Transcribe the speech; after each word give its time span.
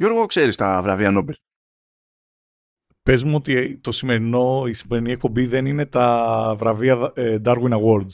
Γιώργο, 0.00 0.26
ξέρεις 0.26 0.56
τα 0.56 0.82
βραβεία 0.82 1.10
Νόμπελ. 1.10 1.34
Πες 3.02 3.24
μου 3.24 3.34
ότι 3.34 3.78
το 3.78 3.92
σημερινό, 3.92 4.66
η 4.66 4.72
σημερινή 4.72 5.12
εκπομπή 5.12 5.46
δεν 5.46 5.66
είναι 5.66 5.86
τα 5.86 6.54
βραβεία 6.56 7.12
ε, 7.14 7.40
Darwin 7.44 7.72
Awards. 7.72 8.10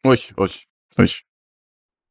Όχι, 0.00 0.32
όχι, 0.36 0.66
όχι. 0.96 1.24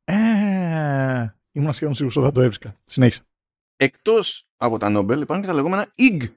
Ε, 0.04 1.28
ήμουν 1.52 1.74
σχεδόν 1.74 1.94
σίγουρος 1.94 2.18
ότι 2.18 2.26
θα 2.26 2.32
το 2.32 2.42
έβρισκα. 2.42 2.82
Συνέχισε. 2.86 3.28
Εκτός 3.76 4.48
από 4.56 4.78
τα 4.78 4.90
Νόμπελ 4.90 5.22
υπάρχουν 5.22 5.46
και 5.46 5.52
τα 5.52 5.56
λεγόμενα 5.56 5.92
Ig 5.98 6.34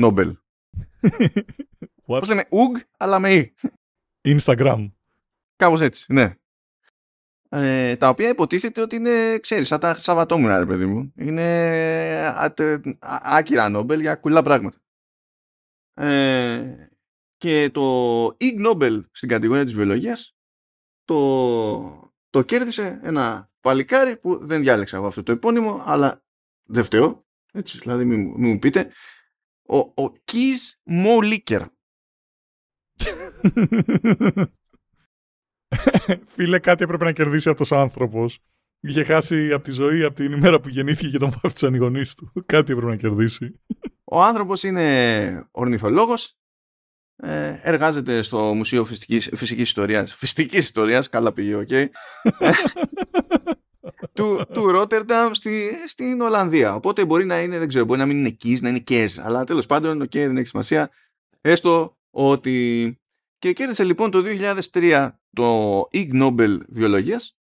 Νόμπελ. 0.00 0.36
What? 2.06 2.18
Πώς 2.18 2.28
λέμε, 2.28 2.46
Ουγ, 2.50 2.80
αλλά 2.96 3.18
με 3.18 3.34
Ι. 3.34 3.54
Instagram. 4.22 4.92
Κάπως 5.56 5.80
έτσι, 5.80 6.12
ναι. 6.12 6.34
Ε, 7.56 7.96
τα 7.96 8.08
οποία 8.08 8.28
υποτίθεται 8.28 8.80
ότι 8.80 8.96
είναι, 8.96 9.38
ξέρεις, 9.38 9.68
σαν 9.68 9.80
τα 9.80 10.00
Σαββατόμουνα, 10.00 10.58
ρε 10.58 10.66
παιδί 10.66 10.86
μου. 10.86 11.12
Είναι 11.16 11.42
ατε, 12.36 12.72
α- 12.98 13.20
άκυρα 13.22 13.68
Νόμπελ 13.68 14.00
για 14.00 14.14
κουλά 14.16 14.42
πράγματα. 14.42 14.78
Ε, 15.94 16.88
και 17.36 17.70
το 17.72 18.26
Ig 18.26 18.66
Nobel 18.66 19.04
στην 19.12 19.28
κατηγορία 19.28 19.64
της 19.64 19.72
βιολογίας 19.74 20.36
το, 21.04 22.12
το 22.30 22.42
κέρδισε 22.42 23.00
ένα 23.02 23.50
παλικάρι 23.60 24.16
που 24.16 24.46
δεν 24.46 24.60
διάλεξα 24.62 24.96
εγώ 24.96 25.06
αυτό 25.06 25.22
το 25.22 25.32
επώνυμο, 25.32 25.82
αλλά 25.86 26.24
δεν 26.64 26.84
φταίω. 26.84 27.26
Έτσι, 27.52 27.78
δηλαδή 27.78 28.04
μην, 28.04 28.20
μου- 28.20 28.38
μην 28.38 28.50
μου 28.50 28.58
πείτε. 28.58 28.92
Ο, 29.66 29.76
ο 29.78 30.12
Keys 30.32 30.92
Moliker. 31.04 31.66
Φίλε, 36.34 36.58
κάτι 36.58 36.84
έπρεπε 36.84 37.04
να 37.04 37.12
κερδίσει 37.12 37.50
αυτός 37.50 37.70
ο 37.70 37.76
άνθρωπος. 37.76 38.38
Είχε 38.80 39.04
χάσει 39.04 39.52
από 39.52 39.64
τη 39.64 39.72
ζωή 39.72 40.02
από 40.02 40.14
την 40.14 40.32
ημέρα 40.32 40.60
που 40.60 40.68
γεννήθηκε 40.68 41.08
και 41.08 41.18
τον 41.18 41.32
βάφτισαν 41.42 41.74
οι 41.74 41.76
γονείς 41.76 42.14
του. 42.14 42.32
Κάτι 42.46 42.72
έπρεπε 42.72 42.90
να 42.90 42.96
κερδίσει. 42.96 43.60
Ο 44.04 44.22
άνθρωπος 44.22 44.62
είναι 44.62 45.48
ορνηθολόγος, 45.50 46.36
ε, 47.16 47.58
εργάζεται 47.62 48.22
στο 48.22 48.54
Μουσείο 48.54 48.84
Φυσικής, 48.84 49.30
Φυσικής 49.34 49.64
Ιστορίας, 49.64 50.14
Φυσικής 50.14 50.58
Ιστορίας, 50.58 51.08
καλά 51.08 51.32
πήγε, 51.32 51.54
οκ, 51.54 51.68
του, 54.14 54.46
του 54.52 54.70
Ρότερνταμ 54.70 55.32
στη, 55.32 55.70
στην 55.86 56.20
Ολλανδία. 56.20 56.74
Οπότε 56.74 57.04
μπορεί 57.04 57.24
να 57.24 57.40
είναι, 57.40 57.58
δεν 57.58 57.68
ξέρω, 57.68 57.84
μπορεί 57.84 58.00
να 58.00 58.06
μην 58.06 58.18
είναι 58.18 58.30
Κις, 58.30 58.62
να 58.62 58.68
είναι 58.68 58.78
Κες, 58.78 59.18
αλλά 59.18 59.44
τέλος 59.44 59.66
πάντων, 59.66 60.02
οκ, 60.02 60.10
δεν 60.10 60.36
έχει 60.36 60.46
σημασία. 60.46 60.90
Έστω 61.40 61.98
ότι... 62.10 62.98
Και 63.44 63.52
κέρδισε 63.52 63.84
λοιπόν 63.84 64.10
το 64.10 64.22
2003 64.72 65.10
το 65.32 65.80
Ig 65.92 66.22
Nobel 66.22 66.58
Βιολογίας, 66.68 67.36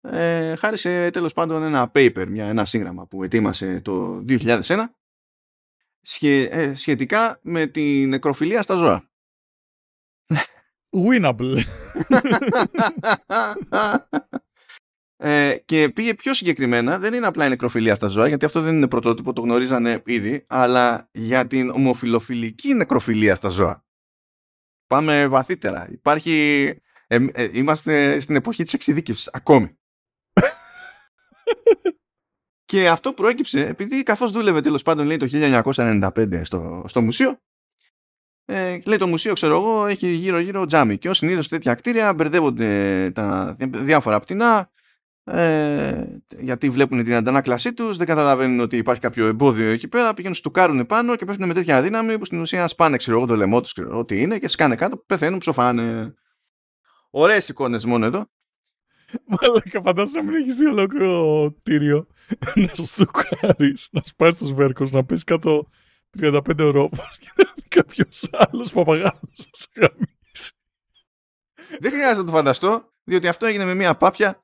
ε, 0.00 0.56
χάρη 0.56 0.76
σε 0.76 1.10
τέλος 1.10 1.32
πάντων 1.32 1.62
ένα 1.62 1.90
paper, 1.94 2.26
μια, 2.28 2.46
ένα 2.46 2.64
σύγγραμμα 2.64 3.06
που 3.06 3.22
ετοίμασε 3.22 3.80
το 3.80 4.24
2001, 4.28 4.94
σχε- 6.00 6.52
ε, 6.52 6.74
σχετικά 6.74 7.38
με 7.42 7.66
την 7.66 8.08
νεκροφιλία 8.08 8.62
στα 8.62 8.74
ζώα. 8.74 9.10
Winnable. 10.90 11.56
ε, 15.16 15.56
και 15.64 15.90
πήγε 15.94 16.14
πιο 16.14 16.34
συγκεκριμένα, 16.34 16.98
δεν 16.98 17.14
είναι 17.14 17.26
απλά 17.26 17.46
η 17.46 17.48
νεκροφιλία 17.48 17.94
στα 17.94 18.06
ζώα, 18.06 18.28
γιατί 18.28 18.44
αυτό 18.44 18.60
δεν 18.60 18.74
είναι 18.74 18.88
πρωτότυπο, 18.88 19.32
το 19.32 19.40
γνωρίζανε 19.40 20.02
ήδη, 20.06 20.44
αλλά 20.48 21.08
για 21.12 21.46
την 21.46 21.70
ομοφιλοφιλική 21.70 22.74
νεκροφιλία 22.74 23.34
στα 23.34 23.48
ζώα. 23.48 23.84
Πάμε 24.92 25.28
βαθύτερα. 25.28 25.88
Υπάρχει... 25.90 26.32
ε, 27.06 27.26
ε, 27.32 27.50
είμαστε 27.52 28.20
στην 28.20 28.36
εποχή 28.36 28.62
της 28.62 28.74
εξειδίκευσης, 28.74 29.30
ακόμη. 29.32 29.78
και 32.70 32.88
αυτό 32.88 33.12
προέκυψε 33.12 33.66
επειδή 33.66 34.02
καθώς 34.02 34.32
δούλευε 34.32 34.60
τέλος 34.60 34.82
πάντων 34.82 35.06
λέει 35.06 35.16
το 35.16 35.28
1995 35.32 36.40
στο, 36.44 36.84
στο 36.86 37.02
μουσείο 37.02 37.38
ε, 38.44 38.78
λέει 38.84 38.96
το 38.98 39.06
μουσείο 39.06 39.32
ξέρω 39.32 39.54
εγώ 39.54 39.86
έχει 39.86 40.08
γύρω 40.08 40.38
γύρω 40.38 40.66
τζάμι 40.66 40.98
και 40.98 41.08
ως 41.08 41.18
συνήθως 41.18 41.44
σε 41.44 41.50
τέτοια 41.50 41.74
κτίρια 41.74 42.14
μπερδεύονται 42.14 43.10
τα 43.14 43.56
διάφορα 43.58 44.20
πτηνά 44.20 44.70
ε, 45.24 46.04
γιατί 46.38 46.70
βλέπουν 46.70 47.04
την 47.04 47.14
αντανάκλασή 47.14 47.72
τους 47.72 47.96
δεν 47.96 48.06
καταλαβαίνουν 48.06 48.60
ότι 48.60 48.76
υπάρχει 48.76 49.00
κάποιο 49.00 49.26
εμπόδιο 49.26 49.70
εκεί 49.70 49.88
πέρα 49.88 50.14
πηγαίνουν 50.14 50.36
στουκάρουν 50.36 50.86
πάνω 50.86 51.16
και 51.16 51.24
πέφτουν 51.24 51.46
με 51.46 51.54
τέτοια 51.54 51.82
δύναμη 51.82 52.18
που 52.18 52.24
στην 52.24 52.40
ουσία 52.40 52.68
σπάνε 52.68 52.96
ξέρω 52.96 53.16
εγώ 53.16 53.26
το 53.26 53.36
λαιμό 53.36 53.60
τους 53.60 53.72
ξέρω, 53.72 53.98
ό,τι 53.98 54.20
είναι 54.20 54.38
και 54.38 54.48
σκάνε 54.48 54.74
κάτω 54.74 54.96
πεθαίνουν 54.96 55.38
ψοφάνε 55.38 56.14
ωραίες 57.10 57.48
εικόνες 57.48 57.84
μόνο 57.84 58.06
εδώ 58.06 58.26
Μαλάκα, 59.26 59.80
φαντάζομαι 59.82 60.22
να 60.22 60.30
μην 60.30 60.34
έχεις 60.34 60.54
δει 60.54 60.66
ολόκληρο 60.66 61.54
κτίριο 61.58 62.06
να 62.54 62.84
στουκάρεις, 62.84 63.88
να 63.92 64.02
σπάσεις 64.04 64.38
του 64.38 64.54
βέρκου, 64.54 64.88
να 64.90 65.04
πέσει 65.04 65.24
κάτω 65.24 65.68
35 66.18 66.58
ευρώ 66.58 66.88
και 67.20 67.30
να 67.36 67.50
έρθει 67.56 67.68
κάποιος 67.68 68.28
άλλος 68.32 68.72
παπαγάλος 68.72 69.20
να 69.36 69.50
σε 69.50 69.68
γαμίσει. 69.74 70.52
Δεν 71.80 71.90
χρειάζεται 71.90 72.18
να 72.18 72.24
το 72.24 72.32
φανταστώ, 72.32 72.92
διότι 73.04 73.28
αυτό 73.28 73.46
έγινε 73.46 73.64
με 73.64 73.74
μια 73.74 73.96
πάπια. 73.96 74.42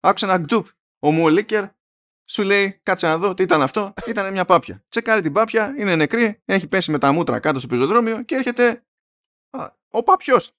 Άκουσα 0.00 0.26
ένα 0.26 0.38
γκντουπ. 0.38 0.66
Ο 0.98 1.10
Μουελίκερ 1.10 1.64
σου 2.30 2.42
λέει, 2.42 2.80
κάτσε 2.82 3.06
να 3.06 3.18
δω 3.18 3.34
τι 3.34 3.42
ήταν 3.42 3.62
αυτό. 3.62 3.94
Ήταν 4.06 4.32
μια 4.32 4.44
πάπια. 4.44 4.84
Τσεκάρει 4.88 5.20
την 5.20 5.32
πάπια, 5.32 5.74
είναι 5.78 5.96
νεκρή, 5.96 6.42
έχει 6.44 6.68
πέσει 6.68 6.90
με 6.90 6.98
τα 6.98 7.12
μούτρα 7.12 7.40
κάτω 7.40 7.58
στο 7.58 7.68
πεζοδρόμιο 7.68 8.22
και 8.22 8.34
έρχεται 8.34 8.84
α, 9.50 9.68
ο 9.88 10.02
πάπιος. 10.02 10.52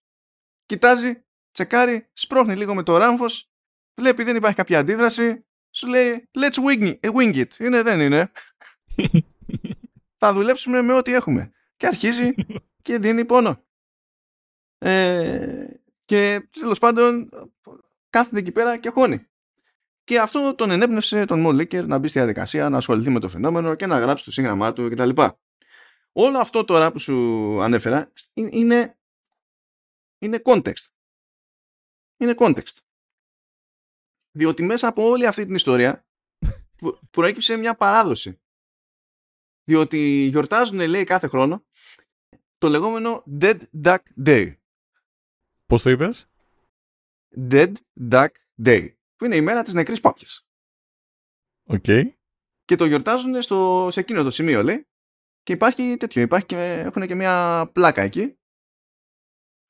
Κοιτάζει, 0.66 1.26
τσεκάρει, 1.52 2.10
σπρώχνει 2.14 2.56
λίγο 2.56 2.76
με 2.76 2.84
το 2.84 2.98
ράμφος, 2.98 3.52
βλέπει 4.00 4.24
δεν 4.24 4.36
υπάρχει 4.36 4.56
κάποια 4.56 4.80
αντίδραση, 4.80 5.46
σου 5.72 5.88
λέει, 5.88 6.30
let's 6.40 6.56
wing 6.68 6.84
it. 6.84 6.98
ε, 7.00 7.10
wing 7.14 7.36
it. 7.36 7.60
Είναι, 7.60 7.82
δεν 7.82 8.00
είναι. 8.00 8.32
Θα 10.22 10.34
δουλέψουμε 10.34 10.82
με 10.82 10.94
ό,τι 10.94 11.14
έχουμε. 11.14 11.52
Και 11.78 11.88
αρχίζει 11.88 12.34
και 12.82 13.00
δίνει 13.00 13.26
πόνο. 13.26 13.64
Ε, 14.78 15.68
και 16.06 16.48
τέλος 16.60 16.80
πάντων 16.80 17.30
κάθεται 18.10 18.40
εκεί 18.40 18.52
πέρα 18.52 18.78
και 18.78 18.90
χώνει. 18.90 19.28
Και 20.04 20.20
αυτό 20.20 20.56
τον 20.56 20.72
ενέπνευσε 20.72 21.26
τον 21.26 21.40
Μον 21.40 21.56
Λίκερ 21.56 21.86
να 21.86 21.98
μπει 21.98 22.08
στη 22.08 22.18
διαδικασία, 22.18 22.70
να 22.70 22.78
ασχοληθεί 22.78 23.10
με 23.10 23.20
το 23.20 23.30
φαινόμενο 23.30 23.76
και 23.76 23.86
να 23.86 24.00
γράψει 24.00 24.24
το 24.24 24.32
σύγγραμμά 24.32 24.74
του 24.74 24.90
κτλ. 24.90 25.10
Όλο 26.12 26.40
αυτό 26.40 26.66
τώρα 26.66 26.92
που 26.92 27.00
σου 27.00 27.16
ανέφερα 27.62 28.12
είναι, 28.34 29.00
είναι 30.20 30.42
context. 30.44 30.88
Είναι 32.18 32.34
context. 32.38 32.78
Διότι 34.32 34.64
μέσα 34.64 34.88
από 34.88 35.04
όλη 35.04 35.26
αυτή 35.26 35.46
την 35.46 35.56
ιστορία 35.56 36.08
προ- 36.76 37.00
προέκυψε 37.12 37.58
μια 37.58 37.76
παράδοση. 37.76 38.40
Διότι 39.64 40.28
γιορτάζουν, 40.32 40.80
λέει, 40.80 41.04
κάθε 41.04 41.28
χρόνο 41.28 41.66
το 42.58 42.68
λεγόμενο 42.68 43.24
Dead 43.42 43.62
Duck 43.84 43.98
Day. 44.26 44.56
Πώς 45.66 45.82
το 45.82 45.90
είπες, 45.90 46.29
Dead 47.38 47.74
Duck 48.10 48.28
Day, 48.64 48.94
που 49.16 49.26
είναι 49.26 49.36
η 49.36 49.42
μέρα 49.42 49.64
της 49.64 49.74
νεκρής 49.74 50.00
πάπιας. 50.00 50.48
Οκ. 51.64 51.86
Και 52.66 52.76
το 52.76 52.86
γιορτάζουν 52.86 53.42
στο, 53.42 53.88
σε 53.92 54.00
εκείνο 54.00 54.24
το 54.24 54.32
σημείο, 54.32 54.64
λέει. 54.64 54.88
Και 55.44 55.54
υπάρχει 55.54 55.98
τέτοιο, 55.98 56.22
υπάρχει 56.22 56.46
και, 56.46 56.58
έχουν 56.86 57.08
και 57.08 57.16
μια 57.16 57.70
πλάκα 57.74 58.02
εκεί, 58.02 58.40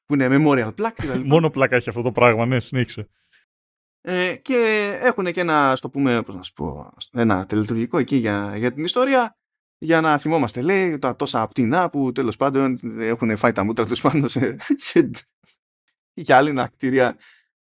που 0.06 0.14
είναι 0.14 0.28
memorial 0.31 0.74
plaque. 0.75 0.92
κτλ. 0.96 1.20
Μόνο 1.34 1.50
πλάκα 1.50 1.75
έχει 1.75 1.90
αυτό 1.90 2.02
το 2.02 2.12
πράγμα, 2.12 2.46
ναι, 2.46 2.59
συνέχισε. 2.59 3.09
Ε, 4.02 4.36
και 4.36 4.90
έχουν 5.02 5.31
και 5.31 5.40
ένα, 5.40 5.76
στο 5.76 5.90
πούμε, 5.90 6.22
πώς 6.22 6.36
να 6.36 6.44
σου 6.44 6.53
πω, 6.53 6.94
ένα 7.12 7.46
τελετουργικό 7.46 7.97
εκεί 7.97 8.16
για, 8.16 8.58
για 8.58 8.74
την 8.74 8.84
ιστορία, 8.84 9.38
για 9.78 10.02
να 10.02 10.18
θυμόμαστε, 10.18 10.62
λέει, 10.62 11.00
τα 11.00 11.16
τόσα 11.16 11.47
πτηνά 11.47 11.90
που 11.90 12.12
τέλος 12.12 12.36
πάντων 12.36 12.80
έχουν 13.00 13.38
φάει 13.38 13.52
τα 13.52 13.64
μούτρα 13.64 13.86
τους 13.86 14.02
πάνω 14.02 14.28
σε, 14.28 14.58
σε 14.90 15.09
γυάλινα 16.14 16.68
κτίρια 16.68 17.18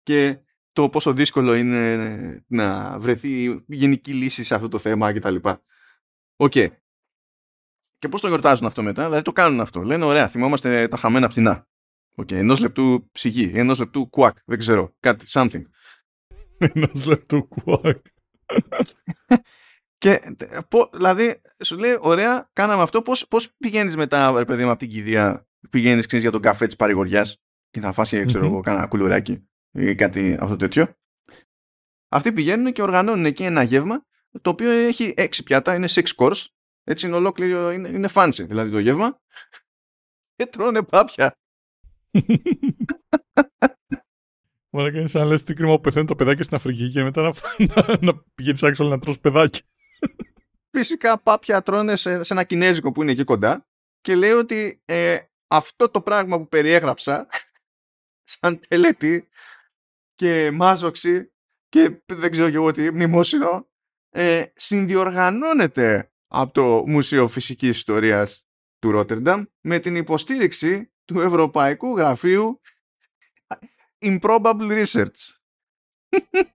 και 0.08 0.40
το 0.72 0.90
πόσο 0.90 1.14
δύσκολο 1.14 1.54
είναι 1.54 2.44
να 2.48 3.00
βρεθεί 3.00 3.64
γενική 3.68 4.14
λύση 4.14 4.44
σε 4.44 4.56
αυτό 4.56 4.68
το 4.68 4.78
θέμα 4.78 5.14
κτλ. 5.14 5.36
Οκ. 6.36 6.52
Και 7.98 8.08
πώς 8.10 8.22
το 8.22 8.28
γιορτάζουν 8.28 8.66
αυτό 8.66 8.84
μετά, 8.84 9.04
δηλαδή 9.06 9.24
το 9.24 9.32
κάνουν 9.32 9.60
αυτό. 9.60 9.82
Λένε, 9.82 10.06
ωραία, 10.06 10.28
θυμόμαστε 10.28 10.88
τα 10.88 10.98
χαμένα 10.98 11.28
πτηνά. 11.28 11.68
Οκ, 12.16 12.32
ενός 12.32 12.60
λεπτού 12.60 13.10
σιγή, 13.12 13.52
ενός 13.54 13.80
λεπτού 13.80 14.10
κουακ, 14.10 14.38
δεν 14.46 14.58
ξέρω, 14.58 14.96
κάτι, 15.00 15.26
something. 15.30 15.62
Ενός 16.58 17.06
λεπτού 17.06 17.48
κουάκ. 17.48 18.06
Και 19.98 20.34
τε- 20.38 20.62
πο- 20.68 20.90
δηλαδή, 20.94 21.42
σου 21.64 21.78
λέει, 21.78 21.98
ωραία, 22.02 22.50
κάναμε 22.54 22.82
αυτό. 22.82 23.02
Πώς 23.02 23.28
πώς 23.28 23.56
πηγαίνεις 23.58 23.96
μετά, 23.96 24.38
ρε 24.38 24.46
παιδί 24.46 24.64
μου, 24.64 24.70
από 24.70 24.80
την 24.80 24.90
κηδεία, 24.90 25.48
πηγαίνεις 25.70 26.06
για 26.10 26.32
τον 26.32 26.42
καφέ 26.42 26.66
της 26.66 26.76
παρηγοριάς 26.76 27.42
και 27.70 27.80
θα 27.80 27.92
φάσει, 27.92 28.26
ξέρω 28.26 28.46
Μμμ. 28.46 28.52
εγώ, 28.54 28.62
κάνα 28.62 28.88
κουλουράκι 28.88 29.48
ή 29.72 29.96
κάτι 29.96 30.38
αυτό 30.40 30.56
τέτοιο. 30.56 30.94
Αυτοί 32.10 32.34
πηγαίνουν 32.34 32.74
και 32.74 32.82
οργανώνουν 32.82 33.26
εκεί 33.26 33.44
ένα 33.44 33.64
γεύμα 33.64 34.06
το 34.42 34.50
οποίο 34.50 34.70
έχει 34.70 35.14
έξι 35.18 35.44
πιάτα, 35.44 35.76
είναι 35.76 35.88
six 35.90 36.06
course. 36.16 36.46
Έτσι 36.84 37.08
είναι 37.08 37.16
ολόκληρο, 37.16 37.72
είναι, 37.72 37.88
είναι 37.88 38.10
fancy 38.14 38.46
δηλαδή 38.48 38.72
το 38.72 38.80
γεύμα. 38.80 39.22
Και 40.36 40.46
τρώνε 40.46 40.84
πάπια. 40.84 41.38
Μαλάκα 44.70 45.00
είναι 45.00 45.08
σαν 45.08 45.22
να 45.22 45.28
λες 45.28 45.44
τι 45.44 45.54
κρίμα 45.54 45.76
που 45.76 45.82
πεθαίνει 45.82 46.06
το 46.06 46.16
παιδάκι 46.16 46.44
στην 46.44 46.56
Αφρική 46.56 46.90
και 46.90 47.04
μετά 47.04 47.22
να, 47.22 47.32
να, 47.58 47.98
να 48.02 48.24
πηγαίνει 48.36 48.58
άξιο 48.62 48.86
να 48.86 49.00
τρως 49.00 49.20
παιδάκι. 49.20 49.62
φυσικά 50.78 51.22
πάπια 51.22 51.62
τρώνε 51.62 51.96
σε, 51.96 52.24
σε 52.24 52.34
ένα 52.34 52.44
κινέζικο 52.44 52.92
που 52.92 53.02
είναι 53.02 53.12
εκεί 53.12 53.24
κοντά 53.24 53.68
και 54.02 54.16
λέει 54.16 54.32
ότι 54.32 54.82
ε, 54.86 55.20
αυτό 55.48 55.90
το 55.90 56.02
πράγμα 56.02 56.38
που 56.38 56.48
περιέγραψα 56.48 57.28
σαν 58.34 58.60
τελετή 58.68 59.28
και 60.18 60.52
μάζοξη 60.52 61.34
και 61.70 62.02
δεν 62.06 62.32
ξέρω 62.32 62.50
και 62.50 62.56
εγώ 62.56 62.72
τι 62.72 62.92
μνημόσυνο 62.92 63.70
ε, 64.10 64.46
συνδιοργανώνεται 64.56 66.12
από 66.28 66.54
το 66.54 66.84
Μουσείο 66.88 67.28
Φυσικής 67.28 67.70
Ιστορίας 67.78 68.48
του 68.80 68.92
Ρότερνταμ 68.92 69.44
με 69.62 69.80
την 69.80 69.96
υποστήριξη 69.96 70.94
του 71.06 71.20
Ευρωπαϊκού 71.20 71.98
Γραφείου 71.98 72.62
Improbable 74.00 74.86
Research. 74.86 75.38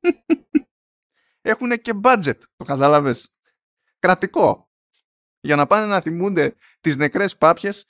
Έχουν 1.50 1.70
και 1.70 1.93
budget, 2.03 2.38
το 2.56 2.64
κατάλαβες; 2.64 3.35
Κρατικό. 3.99 4.70
Για 5.41 5.56
να 5.56 5.67
πάνε 5.67 5.87
να 5.87 6.00
θυμούνται 6.00 6.56
τις 6.81 6.97
νεκρές 6.97 7.37
πάπιες 7.37 7.87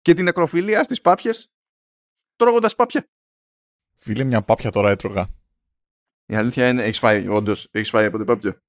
και 0.00 0.14
την 0.14 0.24
νεκροφιλία 0.24 0.84
στις 0.84 1.00
πάπιες 1.00 1.52
τρώγοντας 2.36 2.74
πάπια. 2.74 3.10
Φίλε, 4.02 4.24
μια 4.24 4.42
πάπια 4.42 4.70
τώρα 4.70 4.90
έτρωγα. 4.90 5.28
Η 6.26 6.34
αλήθεια 6.34 6.68
είναι, 6.68 6.82
έχεις 6.82 6.98
φάει, 6.98 7.28
όντως, 7.28 7.68
έχεις 7.70 7.90
φάει 7.90 8.06
από 8.06 8.16
την 8.16 8.26
πάπια; 8.26 8.62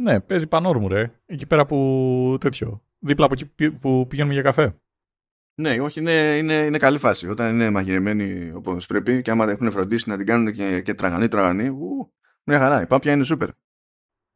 Ναι, 0.00 0.20
παίζει 0.20 0.46
πανόρμου, 0.46 0.88
ρε. 0.88 1.20
Εκεί 1.26 1.46
πέρα 1.46 1.66
που 1.66 2.36
τέτοιο. 2.40 2.84
Δίπλα 2.98 3.24
από 3.24 3.34
εκεί 3.34 3.70
που 3.70 4.06
πηγαίνουμε 4.06 4.34
για 4.34 4.42
καφέ. 4.42 4.80
Ναι, 5.60 5.80
όχι, 5.80 6.00
είναι, 6.00 6.36
είναι, 6.36 6.54
είναι 6.54 6.78
καλή 6.78 6.98
φάση. 6.98 7.28
Όταν 7.28 7.54
είναι 7.54 7.70
μαγειρεμένοι 7.70 8.50
όπως 8.50 8.86
πρέπει 8.86 9.22
και 9.22 9.30
άμα 9.30 9.50
έχουν 9.50 9.70
φροντίσει 9.70 10.08
να 10.08 10.16
την 10.16 10.26
κάνουν 10.26 10.52
και, 10.52 10.80
και 10.80 10.94
τραγανή, 10.94 11.28
τραγανή, 11.28 11.68
ου, 11.68 12.14
μια 12.44 12.58
χαρά. 12.58 12.82
Η 12.82 12.86
πάπια 12.86 13.12
είναι 13.12 13.24
σούπερ. 13.24 13.48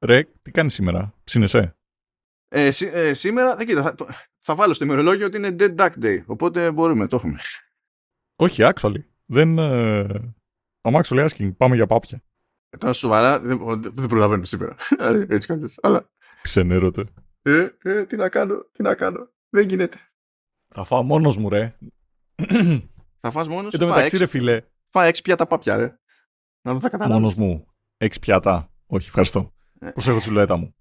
Ρε, 0.05 0.25
τι 0.43 0.50
κάνεις 0.50 0.75
σήμερα, 0.75 1.14
ψήνεσαι; 1.25 1.76
Ε, 2.49 2.70
σή, 2.70 2.90
ε, 2.93 3.14
σήμερα, 3.14 3.56
δεν 3.56 3.67
κοίτα, 3.67 3.82
θα, 3.82 3.94
θα 4.38 4.55
βάλω 4.55 4.75
στο 4.75 4.84
ημερολόγιο 4.84 5.26
ότι 5.26 5.37
είναι 5.37 5.56
Dead 5.58 5.76
Duck 5.76 5.93
Day. 6.02 6.25
Οπότε 6.26 6.72
μπορούμε, 6.72 7.06
το 7.06 7.17
έχουμε. 7.17 7.38
Όχι, 8.37 8.62
actually. 8.62 9.10
Δεν. 9.31 9.59
Ε... 9.59 10.35
I'm 10.81 11.00
actually 11.03 11.29
asking. 11.29 11.56
Πάμε 11.56 11.75
για 11.75 11.87
πάπια. 11.87 12.23
Ε, 12.71 12.77
τώρα 12.77 12.93
σοβαρά 12.93 13.41
δεν, 13.41 13.82
δεν 13.82 14.06
προλαβαίνω 14.09 14.44
σήμερα. 14.44 14.75
Έτσι 15.29 15.59
κι 15.59 15.75
Αλλά. 15.82 16.11
Ξενέρωτε. 16.43 17.05
Ε, 17.43 17.69
ε, 17.82 18.05
τι 18.05 18.17
να 18.17 18.29
κάνω, 18.29 18.67
τι 18.73 18.82
να 18.82 18.94
κάνω. 18.94 19.31
Δεν 19.50 19.69
γίνεται. 19.69 19.99
Θα 20.75 20.85
φάω 20.85 21.03
μόνος 21.03 21.37
μου, 21.37 21.49
ρε. 21.49 21.77
θα 23.21 23.31
φας 23.31 23.49
μόνος 23.49 23.73
σου. 23.73 23.79
Εν 23.82 23.88
τω 23.88 23.94
μεταξύ, 23.94 24.17
ρε 24.17 24.27
φίλε. 24.27 24.62
Φά 24.88 25.05
έξι 25.05 25.23
πιάτα 25.23 25.47
πάπια, 25.47 25.77
ρε. 25.77 25.99
Να 26.62 26.73
δω 26.73 26.81
θα 26.81 26.88
καταλάβεις. 26.88 27.23
Μόνος 27.23 27.35
μου. 27.35 27.67
Έξι 27.97 28.19
πιάτα. 28.19 28.73
Όχι, 28.87 29.06
ευχαριστώ. 29.06 29.53
Ε. 29.81 29.91
Πώς 29.91 30.09
έχω 30.09 30.19
τσουλέτα 30.19 30.56
μου. 30.56 30.75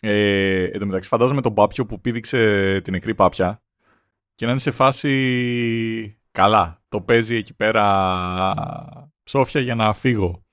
Ε, 0.00 0.64
εν 0.64 0.78
τω 0.78 0.86
μεταξύ, 0.86 1.08
φαντάζομαι 1.08 1.40
τον 1.40 1.54
πάπιο 1.54 1.86
που 1.86 2.00
πήδηξε 2.00 2.80
την 2.84 2.92
νεκρή 2.92 3.14
πάπια 3.14 3.62
και 4.34 4.44
να 4.44 4.50
είναι 4.50 4.60
σε 4.60 4.70
φάση 4.70 6.21
καλά. 6.32 6.82
Το 6.88 7.00
παίζει 7.00 7.36
εκεί 7.36 7.54
πέρα 7.54 9.10
ψόφια 9.22 9.60
για 9.60 9.74
να 9.74 9.92
φύγω. 9.92 10.44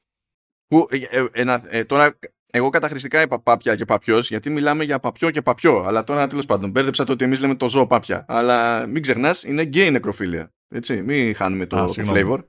Που, 0.68 0.88
ε, 0.90 1.26
ε, 1.34 1.60
ε, 1.70 1.84
τώρα 1.84 2.18
εγώ 2.52 2.70
καταχρηστικά 2.70 3.22
είπα 3.22 3.42
πάπια 3.42 3.76
και 3.76 3.86
παπιό, 3.86 4.20
γιατί 4.20 4.50
μιλάμε 4.50 4.84
για 4.84 5.00
παπιό 5.00 5.32
και 5.32 5.42
παπιό. 5.42 5.84
Αλλά 5.84 6.04
τώρα 6.04 6.28
τέλος 6.28 6.46
πάντων 6.46 6.70
μπέρδεψα 6.70 7.04
το 7.04 7.12
ότι 7.12 7.24
εμείς 7.24 7.42
λέμε 7.42 7.56
το 7.56 7.70
ζώο 7.70 7.88
πάπια. 7.88 8.26
Αλλά 8.28 8.88
μην 8.88 9.02
ξεχνάς, 9.02 9.44
είναι 9.44 9.64
γκέι 9.64 9.92
νεκροφίλια. 9.92 10.54
Έτσι, 10.68 11.02
μην 11.02 11.36
χάνουμε 11.36 11.66
το, 11.66 11.86
το 11.86 11.94
flavor. 11.98 12.40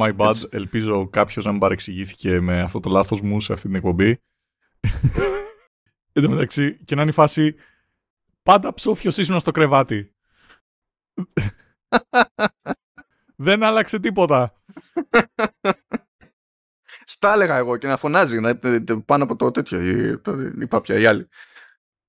My 0.00 0.16
bad. 0.16 0.28
Έτσι. 0.28 0.48
Ελπίζω 0.50 1.08
κάποιος 1.08 1.44
να 1.44 1.50
μην 1.50 1.60
παρεξηγήθηκε 1.60 2.40
με 2.40 2.60
αυτό 2.60 2.80
το 2.80 2.90
λάθος 2.90 3.20
μου 3.20 3.40
σε 3.40 3.52
αυτή 3.52 3.66
την 3.66 3.76
εκπομπή. 3.76 4.20
Εν 6.14 6.22
τω 6.22 6.30
μεταξύ, 6.30 6.84
και 6.84 6.94
να 6.94 7.00
είναι 7.00 7.10
η 7.10 7.14
φάση. 7.14 7.54
Πάντα 8.42 8.74
ψόφιος 8.74 9.16
ήσουν 9.16 9.40
στο 9.40 9.50
κρεβάτι. 9.50 10.14
Δεν 13.42 13.62
άλλαξε 13.62 13.98
τίποτα. 13.98 14.54
Στα 17.04 17.32
έλεγα 17.32 17.56
εγώ 17.56 17.76
και 17.76 17.86
να 17.86 17.96
φωνάζει 17.96 18.40
να, 18.40 18.58
πάνω 19.04 19.24
από 19.24 19.36
το 19.36 19.50
τέτοιο 19.50 19.80
η, 19.80 20.18
το, 20.18 20.40
η 20.60 20.66
πάπια 20.66 20.98
η 20.98 21.06
άλλη. 21.06 21.28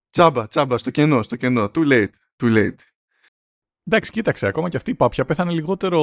Τσάμπα, 0.09 0.47
τσάμπα, 0.47 0.77
στο 0.77 0.91
κενό, 0.91 1.21
στο 1.21 1.35
κενό. 1.35 1.71
Too 1.75 1.91
late, 1.91 2.09
too 2.43 2.57
late. 2.57 2.75
Εντάξει, 3.83 4.11
κοίταξε, 4.11 4.47
ακόμα 4.47 4.69
και 4.69 4.77
αυτή 4.77 4.91
η 4.91 4.95
πάπια 4.95 5.25
πέθανε 5.25 5.51
λιγότερο 5.51 6.01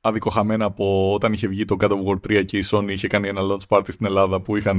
αδικοχαμένα 0.00 0.64
από 0.64 1.12
όταν 1.12 1.32
είχε 1.32 1.46
βγει 1.46 1.64
το 1.64 1.76
God 1.80 1.90
of 1.90 2.04
War 2.04 2.40
3 2.40 2.44
και 2.44 2.58
η 2.58 2.64
Sony 2.70 2.88
είχε 2.88 3.06
κάνει 3.06 3.28
ένα 3.28 3.40
launch 3.42 3.66
party 3.68 3.92
στην 3.92 4.06
Ελλάδα 4.06 4.40
που 4.40 4.56
είχαν... 4.56 4.78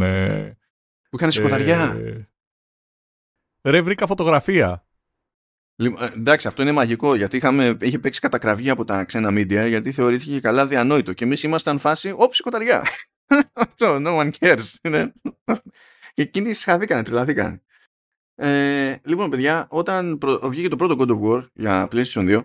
Που 1.09 1.17
είχαν 1.17 1.31
σκοταριά. 1.31 1.97
Ε, 3.61 3.69
ρε, 3.69 3.81
βρήκα 3.81 4.07
φωτογραφία. 4.07 4.86
Λοιπόν, 5.79 6.09
εντάξει, 6.13 6.47
αυτό 6.47 6.61
είναι 6.61 6.71
μαγικό 6.71 7.15
γιατί 7.15 7.37
είχαμε, 7.37 7.77
είχε 7.81 7.99
παίξει 7.99 8.19
κατακραυγή 8.19 8.69
από 8.69 8.85
τα 8.85 9.03
ξένα 9.03 9.29
media 9.31 9.67
γιατί 9.67 9.91
θεωρήθηκε 9.91 10.39
καλά 10.39 10.67
διανόητο 10.67 11.13
και 11.13 11.23
εμείς 11.23 11.43
ήμασταν 11.43 11.79
φάση 11.79 12.13
όψη 12.15 12.41
κοταριά. 12.41 12.83
Αυτό, 13.53 13.97
no 14.01 14.17
one 14.17 14.31
cares. 14.39 14.73
και 16.13 16.21
εκείνοι 16.21 16.53
σχαθήκανε, 16.53 17.03
τρελαθήκανε. 17.03 17.61
Ε, 18.35 18.95
λοιπόν, 19.03 19.29
παιδιά, 19.29 19.67
όταν 19.69 20.17
προ... 20.17 20.39
βγήκε 20.43 20.67
το 20.67 20.75
πρώτο 20.75 20.95
God 20.99 21.09
of 21.09 21.21
War 21.21 21.47
για 21.53 21.87
PlayStation 21.91 22.37
2, 22.37 22.43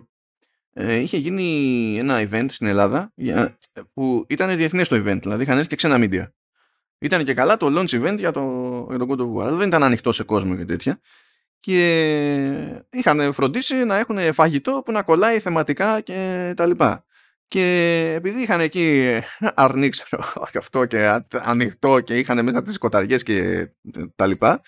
ε, 0.73 0.95
είχε 0.95 1.17
γίνει 1.17 1.95
ένα 1.97 2.27
event 2.29 2.45
στην 2.49 2.67
Ελλάδα 2.67 3.11
για... 3.15 3.57
που 3.93 4.25
ήταν 4.29 4.55
διεθνές 4.57 4.87
το 4.87 4.95
event, 4.95 5.19
δηλαδή 5.21 5.43
είχαν 5.43 5.55
έρθει 5.57 5.69
και 5.69 5.75
ξένα 5.75 5.97
media. 5.99 6.27
Ήταν 6.99 7.23
και 7.23 7.33
καλά 7.33 7.57
το 7.57 7.67
launch 7.79 8.01
event 8.01 8.15
για 8.17 8.31
το, 8.31 8.85
για 8.89 8.97
το 8.99 9.05
God 9.09 9.19
of 9.19 9.35
War, 9.35 9.47
αλλά 9.47 9.55
δεν 9.55 9.67
ήταν 9.67 9.83
ανοιχτό 9.83 10.11
σε 10.11 10.23
κόσμο 10.23 10.55
και 10.55 10.65
τέτοια. 10.65 10.99
Και 11.63 12.83
είχαν 12.89 13.33
φροντίσει 13.33 13.75
να 13.75 13.97
έχουν 13.97 14.33
φαγητό 14.33 14.81
που 14.85 14.91
να 14.91 15.03
κολλάει 15.03 15.39
θεματικά 15.39 16.01
και 16.01 16.53
τα 16.55 16.65
λοιπά. 16.65 17.05
Και 17.47 18.13
επειδή 18.15 18.41
είχαν 18.41 18.59
εκεί 18.59 19.19
αρνή, 19.55 19.89
ξέρω 19.89 20.33
αυτό 20.57 20.85
και 20.85 21.21
ανοιχτό 21.31 21.99
και 21.99 22.17
είχαν 22.17 22.43
μέσα 22.43 22.61
τις 22.61 22.73
σκοταριές 22.73 23.23
και 23.23 23.67
τα 24.15 24.27
λοιπά, 24.27 24.61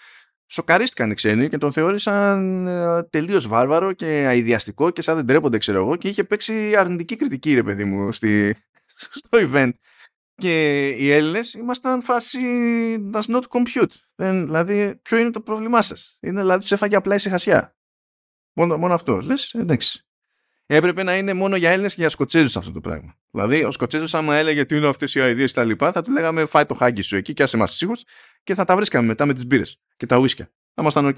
σοκαρίστηκαν 0.45 1.11
οι 1.11 1.13
ξένοι 1.13 1.49
και 1.49 1.57
τον 1.57 1.71
θεώρησαν 1.71 2.67
ε, 2.67 3.03
τελείως 3.03 3.47
βάρβαρο 3.47 3.93
και 3.93 4.25
αειδιαστικό 4.27 4.89
και 4.89 5.01
σαν 5.01 5.15
δεν 5.15 5.25
τρέπονται, 5.25 5.57
ξέρω 5.57 5.77
εγώ, 5.77 5.95
και 5.95 6.07
είχε 6.07 6.23
παίξει 6.23 6.75
αρνητική 6.75 7.15
κριτική, 7.15 7.53
ρε 7.53 7.63
παιδί 7.63 7.85
μου, 7.85 8.11
στη, 8.11 8.55
στο 9.17 9.29
event. 9.31 9.71
Και 10.35 10.87
οι 10.89 11.11
Έλληνες 11.11 11.53
ήμασταν 11.53 12.01
φάση 12.01 12.39
does 13.13 13.25
not 13.25 13.41
compute. 13.49 13.91
Δεν, 14.15 14.45
δηλαδή, 14.45 14.99
ποιο 15.01 15.17
είναι 15.17 15.31
το 15.31 15.41
πρόβλημά 15.41 15.81
σας; 15.81 16.17
Είναι 16.19 16.41
δηλαδή 16.41 16.61
τους 16.61 16.71
έφαγε 16.71 16.95
απλά 16.95 17.15
ησυχασιά. 17.15 17.75
Μόνο, 18.53 18.77
μόνο 18.77 18.93
αυτό. 18.93 19.19
Λες, 19.19 19.53
εντάξει 19.53 20.05
έπρεπε 20.65 21.03
να 21.03 21.17
είναι 21.17 21.33
μόνο 21.33 21.55
για 21.55 21.71
Έλληνες 21.71 21.93
και 21.93 22.01
για 22.01 22.09
Σκοτσέζους 22.09 22.57
αυτό 22.57 22.71
το 22.71 22.79
πράγμα. 22.79 23.17
Δηλαδή, 23.31 23.63
ο 23.63 23.71
Σκοτσέζος, 23.71 24.13
άμα 24.13 24.35
έλεγε 24.35 24.65
τι 24.65 24.75
είναι 24.75 24.87
αυτές 24.87 25.15
οι 25.15 25.19
ιδέε 25.19 25.45
και 25.45 25.53
τα 25.53 25.63
λοιπά, 25.63 25.91
θα 25.91 26.01
του 26.01 26.11
λέγαμε 26.11 26.45
φάει 26.45 26.65
το 26.65 26.73
χάγκι 26.73 27.01
σου 27.01 27.15
εκεί 27.15 27.33
και 27.33 27.43
άσε 27.43 27.57
μας 27.57 27.75
σίγουρος 27.75 28.03
και 28.43 28.55
θα 28.55 28.65
τα 28.65 28.75
βρίσκαμε 28.75 29.07
μετά 29.07 29.25
με 29.25 29.33
τις 29.33 29.45
μπύρες 29.45 29.81
και 29.97 30.05
τα 30.05 30.17
ουίσκια. 30.17 30.45
Θα 30.45 30.81
ήμασταν 30.81 31.05
οκ. 31.05 31.17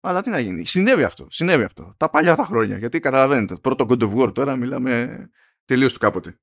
Αλλά 0.00 0.22
τι 0.22 0.30
να 0.30 0.38
γίνει. 0.38 0.66
Συνέβη 0.66 1.02
αυτό. 1.02 1.26
Συνέβη 1.30 1.64
αυτό. 1.64 1.94
Τα 1.96 2.10
παλιά 2.10 2.34
τα 2.34 2.44
χρόνια. 2.44 2.78
Γιατί 2.78 2.98
καταλαβαίνετε. 2.98 3.56
Πρώτο 3.56 3.86
God 3.88 4.02
of 4.02 4.16
War 4.16 4.34
τώρα 4.34 4.56
μιλάμε 4.56 5.18
τελείως 5.64 5.92
του 5.92 5.98
κάποτε. 5.98 6.40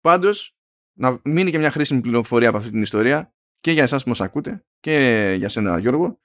Πάντως, 0.00 0.55
να 0.96 1.20
μείνει 1.24 1.50
και 1.50 1.58
μια 1.58 1.70
χρήσιμη 1.70 2.00
πληροφορία 2.00 2.48
από 2.48 2.58
αυτή 2.58 2.70
την 2.70 2.82
ιστορία 2.82 3.34
και 3.60 3.70
για 3.70 3.82
εσάς 3.82 4.02
που 4.02 4.08
μας 4.08 4.20
ακούτε 4.20 4.64
και 4.80 5.34
για 5.38 5.48
σένα, 5.48 5.78
Γιώργο. 5.78 6.20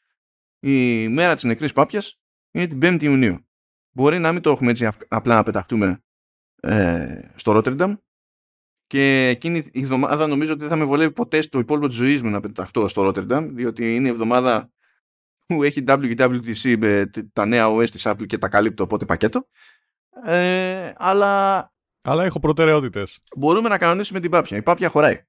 Η 0.59 1.07
μέρα 1.07 1.33
της 1.33 1.43
νεκρής 1.43 1.73
πάπιας 1.73 2.21
είναι 2.51 2.67
την 2.67 2.79
5η 2.81 3.03
Ιουνίου. 3.03 3.45
Μπορεί 3.91 4.19
να 4.19 4.31
μην 4.31 4.41
το 4.41 4.49
έχουμε 4.49 4.71
έτσι 4.71 4.89
απλά 5.07 5.35
να 5.35 5.43
πεταχτούμε 5.43 6.03
ε, 6.61 7.19
στο 7.35 7.51
Ρότερνταμ 7.51 7.95
και 8.87 9.27
εκείνη 9.27 9.69
η 9.71 9.81
εβδομάδα 9.81 10.27
νομίζω 10.27 10.51
ότι 10.51 10.61
δεν 10.61 10.69
θα 10.69 10.75
με 10.75 10.83
βολεύει 10.83 11.11
ποτέ 11.11 11.41
στο 11.41 11.59
υπόλοιπο 11.59 11.87
της 11.87 11.95
ζωής 11.95 12.21
μου 12.21 12.29
να 12.29 12.39
πεταχτώ 12.39 12.87
στο 12.87 13.01
Ρότερνταμ, 13.01 13.55
διότι 13.55 13.95
είναι 13.95 14.07
η 14.07 14.11
εβδομάδα 14.11 14.71
που 15.45 15.63
έχει 15.63 15.83
WWDC 15.87 16.75
με 16.77 17.09
τα 17.33 17.45
νέα 17.45 17.69
OS 17.69 17.89
της 17.89 18.07
Apple 18.07 18.25
και 18.25 18.37
τα 18.37 18.49
καλύπτω 18.49 18.83
οπότε 18.83 19.05
πακέτο. 19.05 19.47
Ε, 20.25 20.93
αλλά... 20.97 21.70
Αλλά 22.01 22.23
έχω 22.23 22.39
προτεραιότητες. 22.39 23.19
Μπορούμε 23.37 23.69
να 23.69 23.77
κανονίσουμε 23.77 24.19
την 24.19 24.31
πάπια. 24.31 24.57
Η 24.57 24.61
πάπια 24.61 24.89
χωράει. 24.89 25.25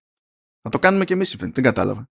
Να 0.62 0.70
το 0.70 0.78
κάνουμε 0.78 1.04
και 1.04 1.12
εμείς, 1.12 1.36
δεν 1.36 1.62
κατάλαβα. 1.62 2.10